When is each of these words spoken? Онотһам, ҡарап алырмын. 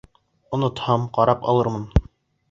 Онотһам, 0.57 1.03
ҡарап 1.17 1.45
алырмын. 1.53 1.85